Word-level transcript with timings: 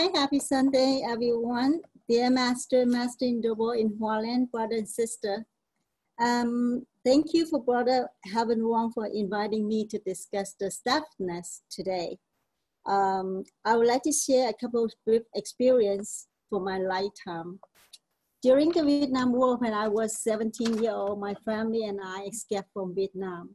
Hi, 0.00 0.08
happy 0.18 0.38
Sunday, 0.38 1.02
everyone. 1.06 1.82
Dear 2.08 2.30
Master, 2.30 2.86
Master 2.86 3.26
in 3.26 3.42
Double 3.42 3.72
in 3.72 3.90
Hualien, 3.98 4.50
brother 4.50 4.76
and 4.76 4.88
sister. 4.88 5.44
Um, 6.18 6.86
thank 7.04 7.34
you 7.34 7.44
for 7.44 7.62
Brother 7.62 8.08
Heaven 8.24 8.66
Wong 8.66 8.92
for 8.92 9.08
inviting 9.12 9.68
me 9.68 9.86
to 9.88 9.98
discuss 9.98 10.54
the 10.58 10.70
staffness 10.70 11.64
today. 11.70 12.16
Um, 12.86 13.44
I 13.66 13.76
would 13.76 13.88
like 13.88 14.00
to 14.04 14.12
share 14.12 14.48
a 14.48 14.54
couple 14.54 14.86
of 14.86 14.92
brief 15.04 15.20
experience 15.34 16.28
for 16.48 16.60
my 16.60 16.78
lifetime. 16.78 17.60
During 18.40 18.70
the 18.70 18.82
Vietnam 18.82 19.34
War, 19.34 19.58
when 19.58 19.74
I 19.74 19.88
was 19.88 20.22
17 20.22 20.82
years 20.82 20.94
old, 20.94 21.20
my 21.20 21.34
family 21.44 21.84
and 21.84 22.00
I 22.02 22.22
escaped 22.22 22.70
from 22.72 22.94
Vietnam 22.94 23.54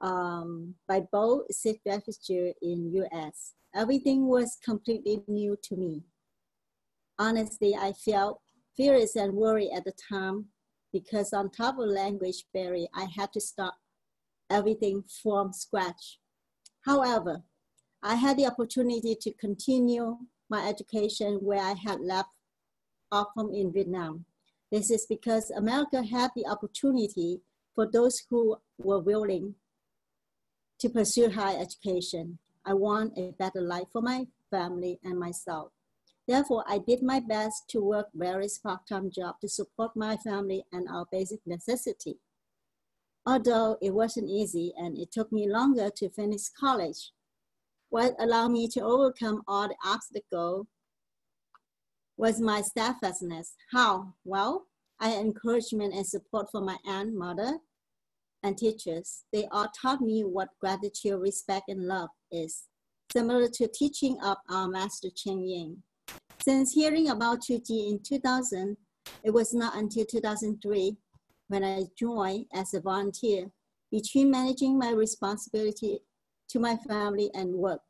um, 0.00 0.74
by 0.88 1.00
boat, 1.12 1.52
safe 1.52 1.78
refuge 1.86 2.54
in 2.62 2.92
US. 2.94 3.54
Everything 3.74 4.26
was 4.26 4.58
completely 4.64 5.22
new 5.26 5.56
to 5.64 5.76
me. 5.76 6.02
Honestly, 7.18 7.74
I 7.74 7.92
felt 7.92 8.40
furious 8.76 9.16
and 9.16 9.32
worried 9.34 9.72
at 9.74 9.84
the 9.84 9.92
time 9.92 10.46
because 10.92 11.32
on 11.32 11.50
top 11.50 11.78
of 11.78 11.88
language 11.88 12.44
barrier, 12.52 12.86
I 12.94 13.06
had 13.16 13.32
to 13.32 13.40
start 13.40 13.74
everything 14.50 15.04
from 15.22 15.52
scratch. 15.52 16.18
However, 16.84 17.42
I 18.02 18.14
had 18.14 18.36
the 18.36 18.46
opportunity 18.46 19.16
to 19.20 19.32
continue 19.32 20.18
my 20.48 20.68
education 20.68 21.38
where 21.42 21.60
I 21.60 21.74
had 21.84 22.00
left 22.00 22.28
off 23.10 23.28
from 23.34 23.52
in 23.52 23.72
Vietnam. 23.72 24.24
This 24.70 24.90
is 24.90 25.06
because 25.08 25.50
America 25.50 26.02
had 26.02 26.30
the 26.36 26.46
opportunity 26.46 27.40
for 27.74 27.90
those 27.90 28.22
who 28.30 28.56
were 28.78 29.00
willing 29.00 29.54
to 30.78 30.88
pursue 30.88 31.30
higher 31.30 31.60
education. 31.60 32.38
I 32.64 32.74
want 32.74 33.16
a 33.16 33.32
better 33.38 33.60
life 33.60 33.86
for 33.92 34.02
my 34.02 34.26
family 34.50 34.98
and 35.04 35.18
myself. 35.18 35.72
Therefore, 36.26 36.64
I 36.66 36.78
did 36.78 37.02
my 37.02 37.20
best 37.20 37.68
to 37.68 37.80
work 37.80 38.08
various 38.14 38.58
part-time 38.58 39.10
jobs 39.10 39.38
to 39.42 39.48
support 39.48 39.94
my 39.94 40.16
family 40.16 40.64
and 40.72 40.88
our 40.88 41.06
basic 41.10 41.40
necessity. 41.46 42.18
Although 43.24 43.78
it 43.80 43.94
wasn't 43.94 44.28
easy 44.28 44.72
and 44.76 44.98
it 44.98 45.12
took 45.12 45.32
me 45.32 45.48
longer 45.48 45.90
to 45.96 46.10
finish 46.10 46.48
college, 46.48 47.12
what 47.88 48.14
allowed 48.18 48.48
me 48.48 48.68
to 48.68 48.80
overcome 48.80 49.42
all 49.46 49.68
the 49.68 49.76
obstacles 49.84 50.66
was 52.16 52.40
my 52.40 52.62
steadfastness. 52.62 53.54
How? 53.72 54.14
Well, 54.24 54.66
I 54.98 55.10
had 55.10 55.24
encouragement 55.24 55.94
and 55.94 56.06
support 56.06 56.50
from 56.50 56.64
my 56.64 56.78
aunt, 56.86 57.14
mother, 57.14 57.58
and 58.42 58.56
teachers. 58.56 59.24
They 59.32 59.46
all 59.50 59.68
taught 59.80 60.00
me 60.00 60.22
what 60.22 60.48
gratitude, 60.60 61.20
respect, 61.20 61.68
and 61.68 61.86
love 61.86 62.10
is, 62.30 62.64
similar 63.12 63.48
to 63.48 63.68
teaching 63.68 64.18
of 64.22 64.36
our 64.50 64.68
master 64.68 65.08
Cheng 65.14 65.46
Yen. 65.46 65.82
Since 66.42 66.72
hearing 66.72 67.08
about 67.08 67.42
Chi 67.46 67.58
in 67.68 68.00
2000, 68.02 68.76
it 69.24 69.30
was 69.30 69.52
not 69.52 69.76
until 69.76 70.04
2003 70.04 70.96
when 71.48 71.64
I 71.64 71.86
joined 71.98 72.46
as 72.54 72.74
a 72.74 72.80
volunteer 72.80 73.50
between 73.90 74.30
managing 74.30 74.78
my 74.78 74.90
responsibility 74.90 76.00
to 76.50 76.58
my 76.58 76.76
family 76.88 77.30
and 77.34 77.54
work. 77.54 77.80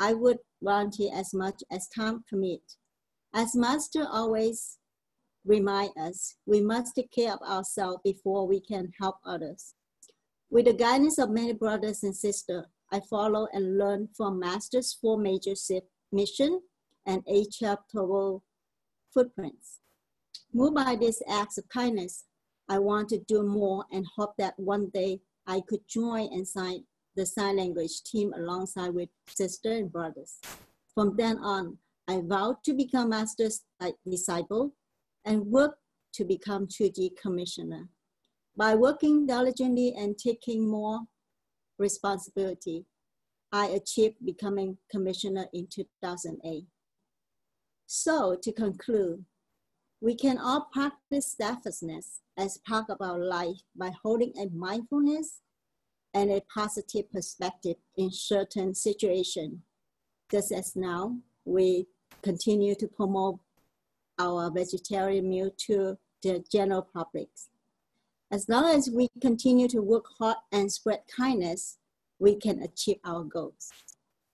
I 0.00 0.14
would 0.14 0.38
volunteer 0.62 1.10
as 1.14 1.34
much 1.34 1.62
as 1.70 1.88
time 1.88 2.24
permit. 2.28 2.62
As 3.34 3.54
Master 3.54 4.06
always 4.10 4.78
remind 5.48 5.90
us, 5.98 6.36
we 6.46 6.60
must 6.60 6.94
take 6.94 7.10
care 7.10 7.32
of 7.32 7.42
ourselves 7.42 8.00
before 8.04 8.46
we 8.46 8.60
can 8.60 8.92
help 9.00 9.16
others. 9.24 9.74
With 10.50 10.66
the 10.66 10.74
guidance 10.74 11.18
of 11.18 11.30
many 11.30 11.54
brothers 11.54 12.02
and 12.02 12.14
sisters, 12.14 12.66
I 12.92 13.00
follow 13.00 13.48
and 13.52 13.78
learn 13.78 14.08
from 14.16 14.38
Master's 14.38 14.92
four 14.92 15.18
major 15.18 15.54
mission 16.12 16.60
and 17.06 17.22
eight 17.26 17.50
charitable 17.50 18.44
footprints. 19.12 19.80
Moved 20.52 20.76
by 20.76 20.96
these 20.96 21.22
acts 21.28 21.58
of 21.58 21.68
kindness, 21.68 22.24
I 22.68 22.78
want 22.78 23.08
to 23.10 23.18
do 23.18 23.42
more 23.42 23.84
and 23.90 24.06
hope 24.16 24.34
that 24.38 24.58
one 24.58 24.90
day 24.92 25.20
I 25.46 25.62
could 25.66 25.80
join 25.88 26.28
and 26.32 26.46
sign 26.46 26.84
the 27.16 27.24
sign 27.26 27.56
language 27.56 28.02
team 28.04 28.32
alongside 28.34 28.90
with 28.94 29.08
sisters 29.26 29.78
and 29.78 29.92
brothers. 29.92 30.38
From 30.94 31.16
then 31.16 31.38
on, 31.38 31.78
I 32.06 32.22
vowed 32.24 32.62
to 32.64 32.74
become 32.74 33.10
master's 33.10 33.62
disciple 34.08 34.72
and 35.28 35.44
work 35.46 35.76
to 36.14 36.24
become 36.24 36.66
Tzu 36.66 36.90
Chi 36.90 37.10
commissioner. 37.20 37.86
By 38.56 38.74
working 38.74 39.26
diligently 39.26 39.94
and 39.94 40.16
taking 40.18 40.68
more 40.68 41.00
responsibility, 41.78 42.86
I 43.52 43.66
achieved 43.66 44.24
becoming 44.24 44.78
commissioner 44.90 45.46
in 45.52 45.68
2008. 45.68 46.64
So 47.86 48.38
to 48.42 48.52
conclude, 48.52 49.24
we 50.00 50.14
can 50.14 50.38
all 50.38 50.68
practice 50.72 51.36
selflessness 51.38 52.20
as 52.38 52.58
part 52.66 52.86
of 52.88 53.02
our 53.02 53.18
life 53.18 53.60
by 53.76 53.92
holding 54.02 54.32
a 54.38 54.48
mindfulness 54.56 55.40
and 56.14 56.30
a 56.30 56.42
positive 56.52 57.12
perspective 57.12 57.76
in 57.98 58.10
certain 58.10 58.74
situations. 58.74 59.58
Just 60.30 60.52
as 60.52 60.74
now, 60.74 61.18
we 61.44 61.86
continue 62.22 62.74
to 62.76 62.88
promote 62.88 63.40
our 64.18 64.50
vegetarian 64.50 65.28
meal 65.28 65.50
to 65.66 65.96
the 66.22 66.44
general 66.50 66.82
public. 66.82 67.28
As 68.30 68.48
long 68.48 68.66
as 68.66 68.90
we 68.90 69.08
continue 69.20 69.68
to 69.68 69.80
work 69.80 70.04
hard 70.18 70.36
and 70.52 70.70
spread 70.70 71.00
kindness, 71.14 71.78
we 72.18 72.36
can 72.36 72.62
achieve 72.62 72.98
our 73.04 73.24
goals. 73.24 73.70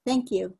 Thank 0.05 0.31
you. 0.31 0.57